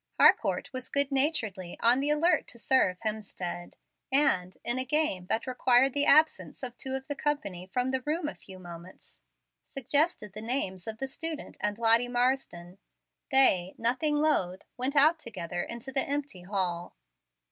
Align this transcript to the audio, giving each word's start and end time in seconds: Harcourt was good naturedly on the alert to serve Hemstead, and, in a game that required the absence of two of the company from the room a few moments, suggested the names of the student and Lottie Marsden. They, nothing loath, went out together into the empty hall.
Harcourt 0.19 0.73
was 0.73 0.89
good 0.89 1.11
naturedly 1.11 1.77
on 1.79 1.99
the 1.99 2.09
alert 2.09 2.47
to 2.47 2.57
serve 2.57 2.97
Hemstead, 3.01 3.75
and, 4.11 4.57
in 4.65 4.79
a 4.79 4.83
game 4.83 5.27
that 5.27 5.45
required 5.45 5.93
the 5.93 6.07
absence 6.07 6.63
of 6.63 6.75
two 6.75 6.95
of 6.95 7.05
the 7.05 7.13
company 7.13 7.67
from 7.71 7.91
the 7.91 8.01
room 8.01 8.27
a 8.27 8.33
few 8.33 8.57
moments, 8.57 9.21
suggested 9.61 10.33
the 10.33 10.41
names 10.41 10.87
of 10.87 10.97
the 10.97 11.07
student 11.07 11.55
and 11.59 11.77
Lottie 11.77 12.07
Marsden. 12.07 12.79
They, 13.29 13.75
nothing 13.77 14.15
loath, 14.15 14.65
went 14.75 14.95
out 14.95 15.19
together 15.19 15.61
into 15.61 15.91
the 15.91 16.01
empty 16.01 16.41
hall. 16.41 16.95